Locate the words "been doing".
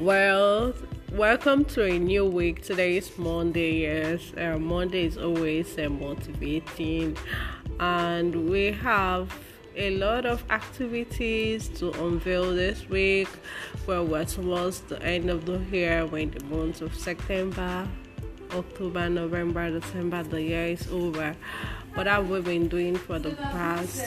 22.40-22.96